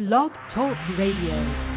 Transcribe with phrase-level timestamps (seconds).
[0.00, 1.69] Blog Talk Radio.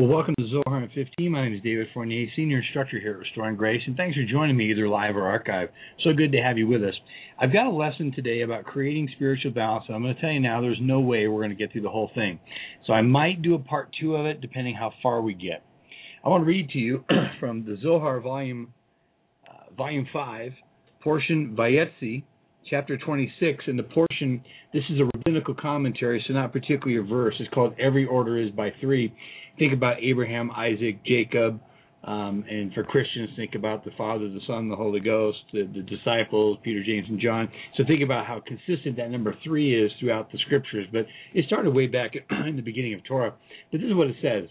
[0.00, 1.30] Well, welcome to Zohar in 15.
[1.30, 4.56] My name is David Fournier, Senior Instructor here at Restoring Grace, and thanks for joining
[4.56, 5.68] me either live or archive.
[6.02, 6.94] So good to have you with us.
[7.38, 10.40] I've got a lesson today about creating spiritual balance, and I'm going to tell you
[10.40, 12.40] now there's no way we're going to get through the whole thing.
[12.86, 15.62] So I might do a part two of it depending how far we get.
[16.24, 17.04] I want to read to you
[17.38, 18.72] from the Zohar volume
[19.46, 20.52] uh, volume 5,
[21.02, 22.22] portion Vayetzi,
[22.68, 24.42] chapter 26, and the portion,
[24.72, 27.34] this is a rabbinical commentary, so not particularly a verse.
[27.40, 29.12] It's called Every Order is by Three.
[29.58, 31.60] Think about Abraham, Isaac, Jacob,
[32.02, 35.82] um, and for Christians, think about the Father, the Son, the Holy Ghost, the, the
[35.82, 37.48] disciples, Peter, James, and John.
[37.76, 40.86] So think about how consistent that number three is throughout the scriptures.
[40.90, 42.12] But it started way back
[42.46, 43.34] in the beginning of Torah.
[43.70, 44.48] But this is what it says.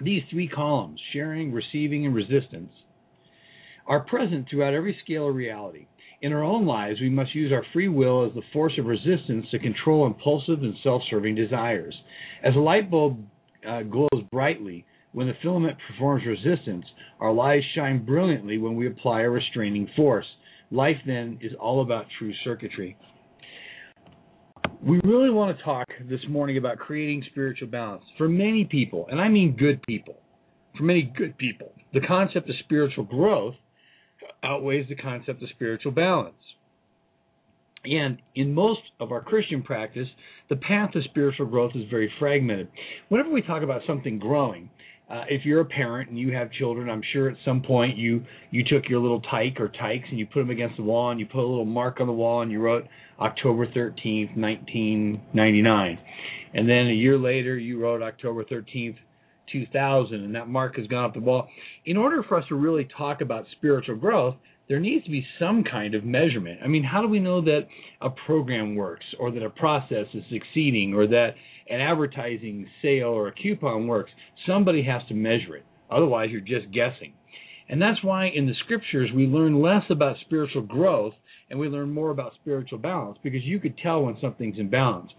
[0.00, 2.70] These three columns, sharing, receiving, and resistance,
[3.88, 5.86] are present throughout every scale of reality.
[6.22, 9.46] In our own lives, we must use our free will as the force of resistance
[9.50, 11.94] to control impulsive and self serving desires.
[12.42, 13.18] As a light bulb
[13.68, 16.84] uh, glows brightly when the filament performs resistance,
[17.20, 20.26] our lives shine brilliantly when we apply a restraining force.
[20.70, 22.96] Life then is all about true circuitry.
[24.82, 28.04] We really want to talk this morning about creating spiritual balance.
[28.18, 30.16] For many people, and I mean good people,
[30.76, 33.54] for many good people, the concept of spiritual growth
[34.46, 36.34] outweighs the concept of spiritual balance.
[37.84, 40.08] And in most of our Christian practice,
[40.48, 42.68] the path to spiritual growth is very fragmented.
[43.08, 44.70] Whenever we talk about something growing,
[45.08, 48.24] uh, if you're a parent and you have children, I'm sure at some point you
[48.50, 51.20] you took your little tyke or tykes and you put them against the wall and
[51.20, 52.84] you put a little mark on the wall and you wrote
[53.20, 55.98] October 13th, 1999.
[56.54, 58.96] And then a year later you wrote October 13th,
[59.52, 61.48] 2000 and that mark has gone up the wall.
[61.84, 64.36] In order for us to really talk about spiritual growth,
[64.68, 66.60] there needs to be some kind of measurement.
[66.62, 67.68] I mean, how do we know that
[68.00, 71.30] a program works or that a process is succeeding or that
[71.68, 74.10] an advertising sale or a coupon works?
[74.46, 75.64] Somebody has to measure it.
[75.90, 77.12] Otherwise, you're just guessing.
[77.68, 81.14] And that's why in the scriptures we learn less about spiritual growth
[81.50, 85.10] and we learn more about spiritual balance because you could tell when something's in balance.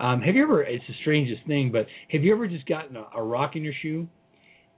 [0.00, 3.06] Um, have you ever, it's the strangest thing, but have you ever just gotten a,
[3.16, 4.08] a rock in your shoe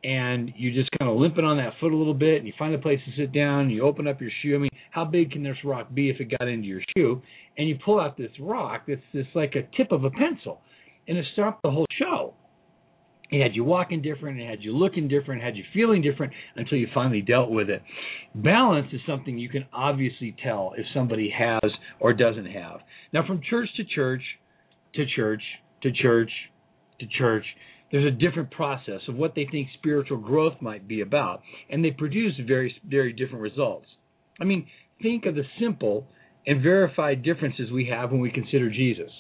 [0.03, 2.75] and you just kind of limping on that foot a little bit and you find
[2.75, 4.55] a place to sit down and you open up your shoe?
[4.55, 7.21] I mean, how big can this rock be if it got into your shoe?
[7.59, 10.61] And you pull out this rock that's just like a tip of a pencil
[11.07, 12.35] and it stopped the whole show.
[13.31, 16.33] It had you walking different, it had you looking different, it had you feeling different
[16.57, 17.83] until you finally dealt with it.
[18.35, 21.71] Balance is something you can obviously tell if somebody has
[22.01, 22.81] or doesn't have.
[23.13, 24.23] Now, from church to church,
[24.95, 25.43] to church,
[25.83, 26.31] to church,
[27.01, 27.45] to church,
[27.91, 31.91] there's a different process of what they think spiritual growth might be about, and they
[31.91, 33.87] produce very, very different results.
[34.41, 34.67] I mean,
[35.03, 36.07] think of the simple
[36.47, 39.11] and verified differences we have when we consider Jesus.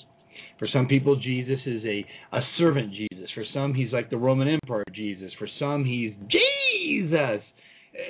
[0.58, 2.04] For some people, Jesus is a,
[2.36, 3.28] a servant Jesus.
[3.34, 5.32] For some, he's like the Roman Emperor Jesus.
[5.38, 7.42] For some, he's Jesus.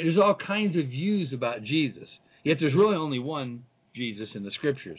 [0.03, 2.09] There's all kinds of views about Jesus.
[2.45, 4.99] Yet there's really only one Jesus in the scriptures.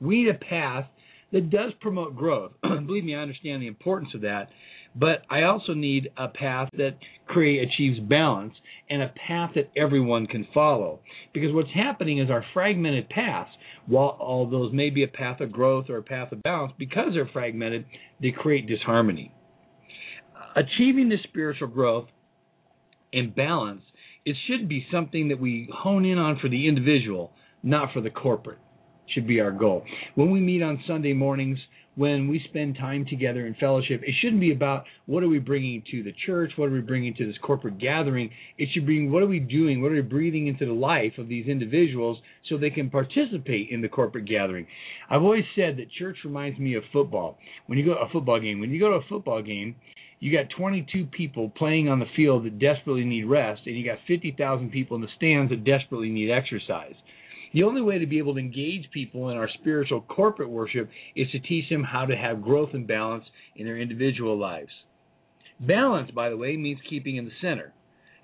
[0.00, 0.86] We need a path
[1.34, 2.52] that does promote growth.
[2.62, 4.48] Believe me, I understand the importance of that.
[4.94, 6.96] But I also need a path that
[7.26, 8.54] create achieves balance
[8.88, 11.00] and a path that everyone can follow.
[11.32, 13.50] Because what's happening is our fragmented paths,
[13.86, 17.08] while all those may be a path of growth or a path of balance, because
[17.12, 17.84] they're fragmented,
[18.22, 19.34] they create disharmony.
[20.54, 22.06] Achieving this spiritual growth
[23.12, 23.82] and balance,
[24.24, 27.32] it should be something that we hone in on for the individual,
[27.64, 28.58] not for the corporate.
[29.08, 29.84] Should be our goal.
[30.14, 31.58] When we meet on Sunday mornings,
[31.96, 35.82] when we spend time together in fellowship, it shouldn't be about what are we bringing
[35.90, 38.30] to the church, what are we bringing to this corporate gathering.
[38.58, 41.28] It should be what are we doing, what are we breathing into the life of
[41.28, 42.18] these individuals
[42.48, 44.66] so they can participate in the corporate gathering.
[45.08, 47.38] I've always said that church reminds me of football.
[47.66, 49.76] When you go to a football game, when you go to a football game,
[50.18, 53.98] you got 22 people playing on the field that desperately need rest, and you got
[54.08, 56.94] 50,000 people in the stands that desperately need exercise.
[57.54, 61.30] The only way to be able to engage people in our spiritual corporate worship is
[61.30, 63.24] to teach them how to have growth and balance
[63.54, 64.72] in their individual lives.
[65.60, 67.72] Balance, by the way, means keeping in the center.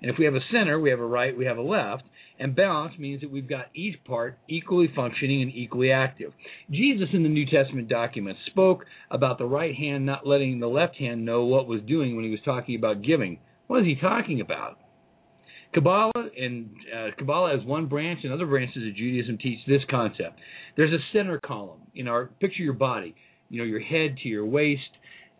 [0.01, 2.03] And if we have a center, we have a right, we have a left.
[2.39, 6.33] And balance means that we've got each part equally functioning and equally active.
[6.69, 10.97] Jesus in the New Testament documents spoke about the right hand not letting the left
[10.97, 13.39] hand know what was doing when he was talking about giving.
[13.67, 14.77] What is he talking about?
[15.73, 20.39] Kabbalah and uh, Kabbalah as one branch, and other branches of Judaism teach this concept.
[20.75, 23.15] There's a center column in our picture your body,
[23.49, 24.81] you know, your head to your waist,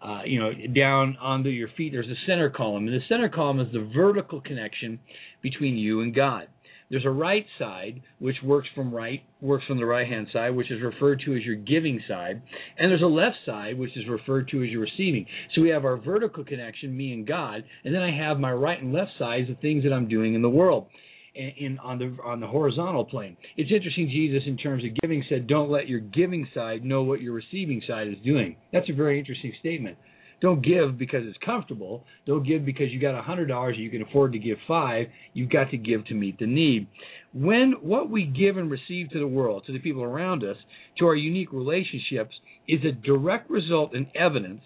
[0.02, 1.92] uh, you know, down onto your feet.
[1.92, 5.00] There's a center column, and the center column is the vertical connection
[5.42, 6.48] between you and God.
[6.92, 10.70] There's a right side which works from right, works from the right hand side, which
[10.70, 12.42] is referred to as your giving side,
[12.78, 15.26] and there's a left side which is referred to as your receiving.
[15.56, 18.82] So we have our vertical connection, me and God, and then I have my right
[18.82, 20.88] and left sides of things that I'm doing in the world.
[21.34, 24.10] In, on the on the horizontal plane, it's interesting.
[24.10, 27.82] Jesus, in terms of giving, said, "Don't let your giving side know what your receiving
[27.88, 29.98] side is doing." That's a very interesting statement.
[30.42, 32.04] Don't give because it's comfortable.
[32.26, 35.08] Don't give because you got a hundred dollars and you can afford to give five.
[35.34, 36.88] You've got to give to meet the need.
[37.34, 40.58] When what we give and receive to the world, to the people around us,
[40.98, 42.36] to our unique relationships,
[42.68, 44.62] is a direct result and evidence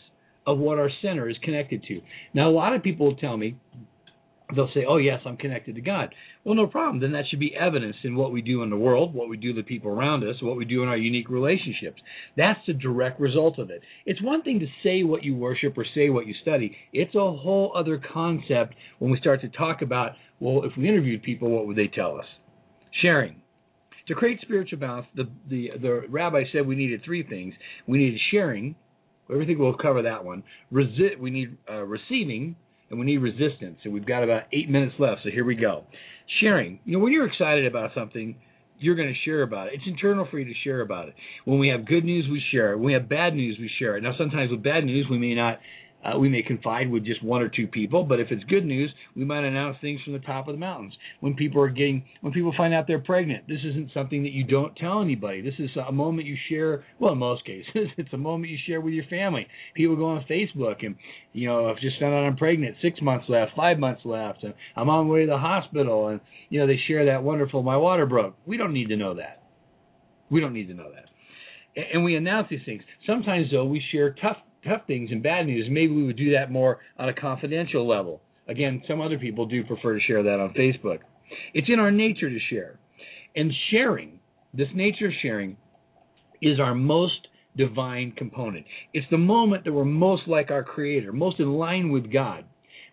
[0.47, 2.01] of what our center is connected to.
[2.33, 3.57] Now, a lot of people will tell me,
[4.55, 6.13] they'll say, "Oh yes, I'm connected to God."
[6.43, 6.99] Well, no problem.
[6.99, 9.53] Then that should be evidence in what we do in the world, what we do
[9.53, 12.01] to the people around us, what we do in our unique relationships.
[12.37, 13.81] That's the direct result of it.
[14.05, 16.75] It's one thing to say what you worship or say what you study.
[16.93, 21.23] It's a whole other concept when we start to talk about, well, if we interviewed
[21.23, 22.25] people, what would they tell us?
[23.01, 23.37] Sharing.
[24.07, 27.55] To create spiritual balance, the the, the rabbi said we needed three things.
[27.87, 28.75] We needed sharing.
[29.31, 30.43] Everything we'll cover that one.
[30.71, 32.55] Resi- we need uh, receiving
[32.95, 33.77] and we need resistance.
[33.83, 35.83] And we've got about eight minutes left, so here we go
[36.41, 36.79] sharing.
[36.85, 38.35] You know, when you're excited about something,
[38.79, 39.73] you're going to share about it.
[39.75, 41.15] It's internal for you to share about it.
[41.45, 42.77] When we have good news, we share it.
[42.77, 44.03] When we have bad news, we share it.
[44.03, 45.59] Now, sometimes with bad news, we may not
[46.05, 48.91] uh, we may confide with just one or two people, but if it's good news,
[49.15, 50.93] we might announce things from the top of the mountains.
[51.19, 54.43] When people are getting, when people find out they're pregnant, this isn't something that you
[54.43, 55.41] don't tell anybody.
[55.41, 56.83] This is a moment you share.
[56.99, 57.65] Well, in most cases,
[57.97, 59.47] it's a moment you share with your family.
[59.73, 60.95] People go on Facebook and,
[61.33, 62.75] you know, I've just found out I'm pregnant.
[62.81, 66.19] Six months left, five months left, and I'm on my way to the hospital, and
[66.49, 67.63] you know they share that wonderful.
[67.63, 68.35] My water broke.
[68.45, 69.43] We don't need to know that.
[70.29, 71.05] We don't need to know that
[71.75, 72.83] and we announce these things.
[73.05, 76.51] Sometimes, though, we share tough tough things and bad news, maybe we would do that
[76.51, 78.21] more on a confidential level.
[78.47, 80.99] Again, some other people do prefer to share that on Facebook.
[81.53, 82.79] It's in our nature to share.
[83.35, 84.19] And sharing,
[84.53, 85.57] this nature of sharing,
[86.41, 87.27] is our most
[87.57, 88.65] divine component.
[88.93, 92.45] It's the moment that we're most like our Creator, most in line with God.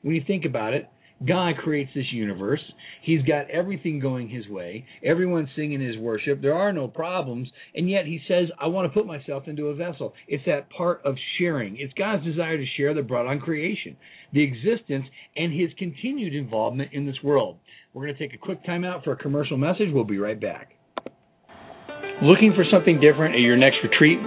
[0.03, 0.89] When you think about it,
[1.27, 2.61] God creates this universe.
[3.03, 4.87] He's got everything going his way.
[5.05, 6.41] Everyone's singing his worship.
[6.41, 7.49] There are no problems.
[7.75, 10.15] And yet he says, I want to put myself into a vessel.
[10.27, 11.77] It's that part of sharing.
[11.79, 13.97] It's God's desire to share that brought on creation,
[14.33, 17.59] the existence, and his continued involvement in this world.
[17.93, 19.89] We're going to take a quick time out for a commercial message.
[19.93, 20.71] We'll be right back.
[22.23, 24.19] Looking for something different at your next retreat,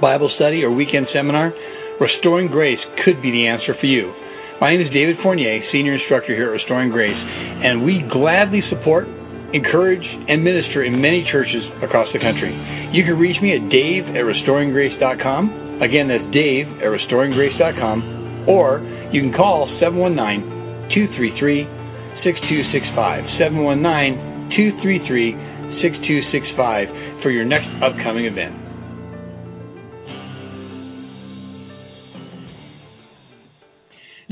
[0.00, 1.52] Bible study, or weekend seminar?
[2.00, 4.23] Restoring Grace could be the answer for you.
[4.64, 9.04] My name is David Fournier, Senior Instructor here at Restoring Grace, and we gladly support,
[9.52, 12.48] encourage, and minister in many churches across the country.
[12.96, 15.84] You can reach me at dave at restoringgrace.com.
[15.84, 18.48] Again, that's dave at restoringgrace.com.
[18.48, 18.80] Or
[19.12, 23.36] you can call 719 233 6265.
[23.36, 24.48] 719
[24.80, 28.63] 233 6265 for your next upcoming event.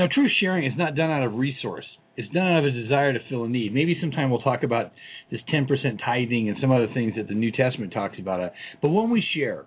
[0.03, 1.85] Now, true sharing is not done out of resource.
[2.17, 3.73] It's done out of a desire to fill a need.
[3.73, 4.91] Maybe sometime we'll talk about
[5.31, 5.69] this 10%
[6.05, 8.51] tithing and some other things that the New Testament talks about.
[8.83, 9.67] But when we share,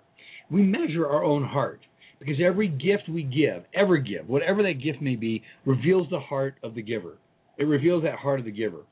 [0.50, 1.80] we measure our own heart
[2.18, 6.56] because every gift we give, ever give, whatever that gift may be, reveals the heart
[6.62, 7.16] of the giver.
[7.56, 8.82] It reveals that heart of the giver.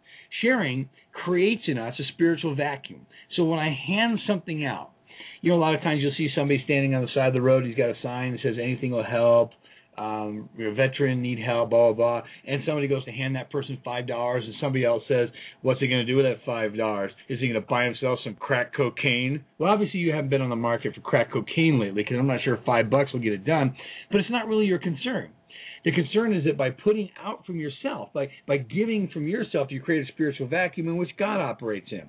[0.41, 3.05] Sharing creates in us a spiritual vacuum.
[3.37, 4.93] So when I hand something out,
[5.43, 7.43] you know, a lot of times you'll see somebody standing on the side of the
[7.43, 7.67] road.
[7.67, 9.51] He's got a sign that says anything will help
[9.97, 13.51] um, you're a veteran, need help, blah blah blah, and somebody goes to hand that
[13.51, 15.29] person five dollars, and somebody else says,
[15.63, 17.13] "What's he going to do with that five dollars?
[17.29, 20.51] Is he going to buy himself some crack cocaine?" Well, obviously you haven't been on
[20.51, 23.33] the market for crack cocaine lately, because I'm not sure if five bucks will get
[23.33, 23.77] it done,
[24.11, 25.31] but it's not really your concern.
[25.85, 29.83] The concern is that by putting out from yourself, by by giving from yourself, you
[29.83, 32.07] create a spiritual vacuum in which God operates in.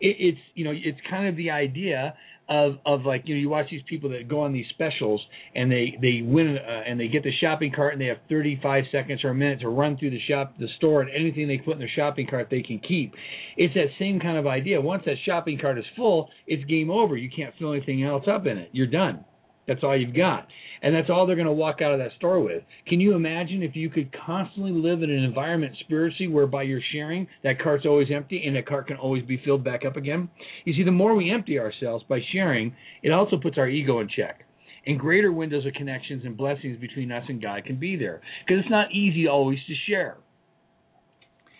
[0.00, 2.14] It, it's you know it's kind of the idea
[2.50, 5.20] of of like you know you watch these people that go on these specials
[5.54, 8.84] and they they win uh, and they get the shopping cart and they have 35
[8.90, 11.74] seconds or a minute to run through the shop the store and anything they put
[11.74, 13.14] in their shopping cart they can keep.
[13.56, 14.80] It's that same kind of idea.
[14.80, 17.16] Once that shopping cart is full, it's game over.
[17.16, 18.70] You can't fill anything else up in it.
[18.72, 19.24] You're done.
[19.70, 20.48] That's all you've got.
[20.82, 22.64] And that's all they're going to walk out of that store with.
[22.88, 27.28] Can you imagine if you could constantly live in an environment spiritually whereby you're sharing,
[27.44, 30.28] that cart's always empty and that cart can always be filled back up again?
[30.64, 32.74] You see, the more we empty ourselves by sharing,
[33.04, 34.40] it also puts our ego in check
[34.86, 38.20] and greater windows of connections and blessings between us and God can be there.
[38.44, 40.16] Because it's not easy always to share.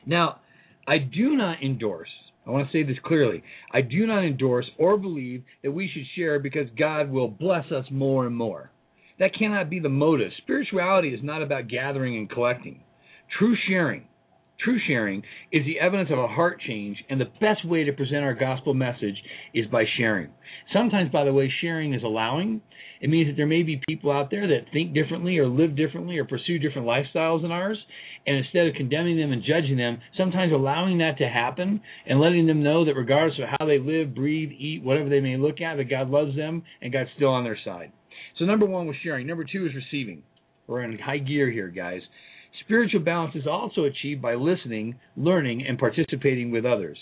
[0.05, 0.41] Now,
[0.89, 2.09] I do not endorse,
[2.47, 3.43] I want to say this clearly,
[3.73, 7.85] I do not endorse or believe that we should share because God will bless us
[7.91, 8.71] more and more.
[9.19, 10.33] That cannot be the motive.
[10.39, 12.83] Spirituality is not about gathering and collecting.
[13.39, 14.05] True sharing
[14.65, 18.25] True sharing is the evidence of a heart change, and the best way to present
[18.25, 19.17] our gospel message
[19.55, 20.29] is by sharing.
[20.73, 22.61] Sometimes, by the way, sharing is allowing.
[23.01, 26.19] It means that there may be people out there that think differently or live differently
[26.19, 27.79] or pursue different lifestyles than ours.
[28.27, 32.47] And instead of condemning them and judging them, sometimes allowing that to happen and letting
[32.47, 35.77] them know that regardless of how they live, breathe, eat, whatever they may look at,
[35.77, 37.93] that God loves them and God's still on their side.
[38.39, 39.27] So, number one was sharing.
[39.27, 40.23] Number two is receiving.
[40.67, 42.03] We're in high gear here, guys.
[42.61, 46.99] Spiritual balance is also achieved by listening, learning, and participating with others.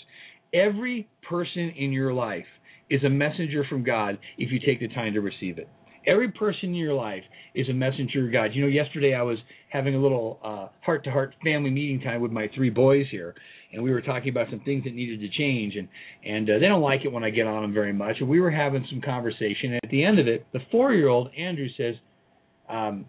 [0.53, 2.45] Every person in your life
[2.89, 5.69] is a messenger from God if you take the time to receive it.
[6.07, 7.23] Every person in your life
[7.53, 8.51] is a messenger of God.
[8.53, 9.37] You know, yesterday I was
[9.69, 10.39] having a little
[10.81, 13.35] heart to heart family meeting time with my three boys here,
[13.73, 15.87] and we were talking about some things that needed to change, and
[16.25, 18.15] and uh, they don't like it when I get on them very much.
[18.21, 21.09] And we were having some conversation, and at the end of it, the four year
[21.09, 21.95] old Andrew says,
[22.69, 23.05] um,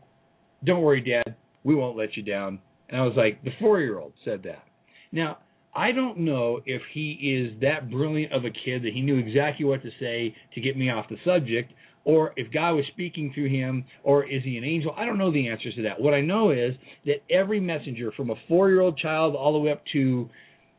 [0.64, 2.58] "Don't worry, Dad we won't let you down.
[2.88, 4.64] And I was like, the four year old said that.
[5.12, 5.38] Now,
[5.74, 9.64] I don't know if he is that brilliant of a kid that he knew exactly
[9.64, 11.72] what to say to get me off the subject,
[12.04, 14.92] or if God was speaking through him, or is he an angel?
[14.96, 16.00] I don't know the answers to that.
[16.00, 16.74] What I know is
[17.06, 20.28] that every messenger, from a four year old child all the way up to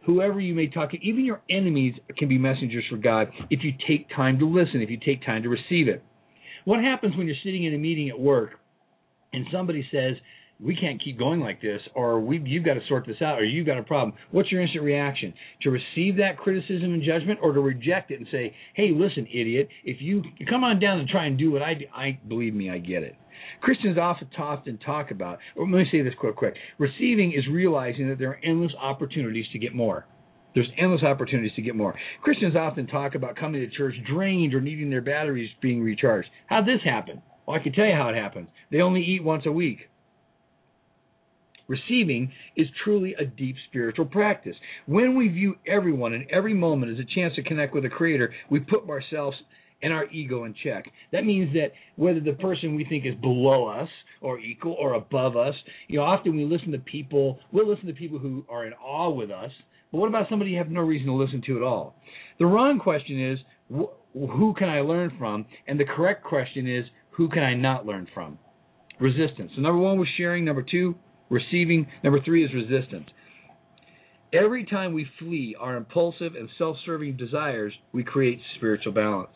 [0.06, 3.72] whoever you may talk to, even your enemies can be messengers for God if you
[3.88, 6.04] take time to listen, if you take time to receive it.
[6.66, 8.52] What happens when you're sitting in a meeting at work
[9.32, 10.16] and somebody says,
[10.62, 13.44] we can't keep going like this, or we you've got to sort this out, or
[13.44, 14.16] you've got a problem.
[14.32, 15.34] What's your instant reaction?
[15.64, 19.70] To receive that criticism and judgment, or to reject it and say, "Hey, listen, idiot,
[19.84, 22.70] if you, come on down and try and do what I do, I believe me,
[22.70, 23.16] I get it."
[23.62, 25.40] Christians often talk and talk about.
[25.56, 26.56] Let me say this quick, quick.
[26.78, 30.06] Receiving is realizing that there are endless opportunities to get more.
[30.54, 31.96] There's endless opportunities to get more.
[32.22, 36.28] Christians often talk about coming to church drained or needing their batteries being recharged.
[36.48, 37.22] How'd this happen?
[37.48, 38.50] Well, I can tell you how it happens.
[38.70, 39.90] They only eat once a week.
[41.72, 44.56] Receiving is truly a deep spiritual practice.
[44.88, 48.34] When we view everyone and every moment as a chance to connect with the Creator,
[48.50, 49.38] we put ourselves
[49.82, 50.86] and our ego in check.
[51.14, 53.88] That means that whether the person we think is below us
[54.20, 55.56] or equal or above us,
[55.88, 59.10] you know, often we listen to people, we'll listen to people who are in awe
[59.10, 59.52] with us,
[59.92, 61.96] but what about somebody you have no reason to listen to at all?
[62.38, 63.40] The wrong question is,
[64.14, 65.46] who can I learn from?
[65.68, 68.38] And the correct question is, who can I not learn from?
[69.00, 69.52] Resistance.
[69.56, 70.46] So number one was sharing.
[70.46, 70.96] Number two,
[71.32, 73.08] Receiving, number three, is resistance.
[74.34, 79.32] Every time we flee our impulsive and self serving desires, we create spiritual balance.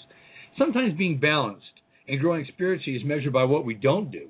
[0.60, 1.66] Sometimes being balanced
[2.08, 4.28] and growing spiritually is measured by what we don't do.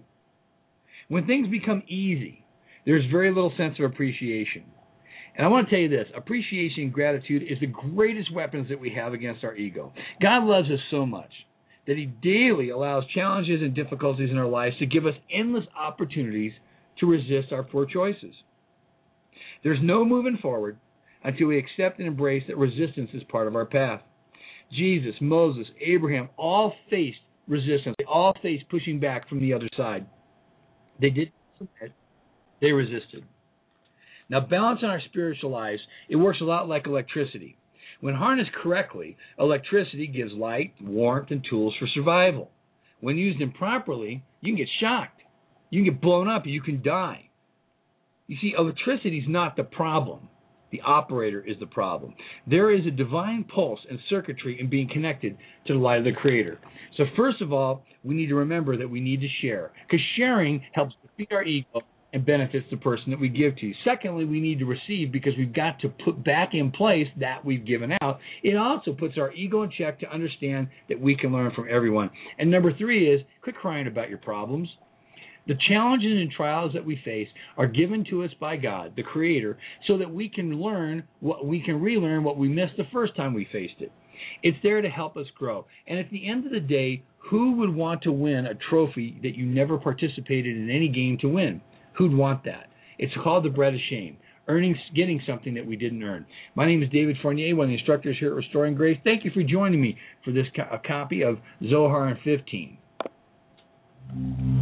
[1.07, 2.45] When things become easy,
[2.85, 4.63] there's very little sense of appreciation.
[5.35, 8.79] And I want to tell you this appreciation and gratitude is the greatest weapons that
[8.79, 9.91] we have against our ego.
[10.21, 11.31] God loves us so much
[11.87, 16.53] that He daily allows challenges and difficulties in our lives to give us endless opportunities
[16.99, 18.33] to resist our poor choices.
[19.63, 20.77] There's no moving forward
[21.23, 24.01] until we accept and embrace that resistance is part of our path.
[24.71, 27.95] Jesus, Moses, Abraham all faced resistance.
[27.97, 30.05] They all faced pushing back from the other side.
[30.99, 31.93] They did submit.
[32.61, 33.25] They resisted.
[34.29, 37.57] Now, balance in our spiritual lives, it works a lot like electricity.
[38.01, 42.51] When harnessed correctly, electricity gives light, warmth, and tools for survival.
[43.01, 45.14] When used improperly, you can get shocked.
[45.69, 47.29] You can get blown up, you can die.
[48.27, 50.29] You see, electricity is not the problem.
[50.71, 52.15] The operator is the problem.
[52.47, 56.11] There is a divine pulse and circuitry in being connected to the light of the
[56.11, 56.59] Creator.
[56.97, 60.61] So, first of all, we need to remember that we need to share, because sharing
[60.73, 61.81] helps defeat our ego
[62.13, 63.73] and benefits the person that we give to.
[63.83, 67.65] Secondly, we need to receive because we've got to put back in place that we've
[67.65, 68.19] given out.
[68.41, 72.09] It also puts our ego in check to understand that we can learn from everyone.
[72.39, 74.69] And number three is quit crying about your problems.
[75.47, 79.57] The challenges and trials that we face are given to us by God, the Creator,
[79.87, 83.33] so that we can learn what we can relearn what we missed the first time
[83.33, 83.91] we faced it.
[84.41, 85.65] It's there to help us grow.
[85.87, 89.35] And at the end of the day, who would want to win a trophy that
[89.35, 91.61] you never participated in any game to win?
[91.97, 92.67] Who'd want that?
[92.97, 94.17] It's called the bread of shame.
[94.47, 96.25] Earning, getting something that we didn't earn.
[96.53, 98.99] My name is David Fournier, one of the instructors here at Restoring Grace.
[99.03, 102.77] Thank you for joining me for this co- copy of Zohar in 15.
[104.13, 104.54] you.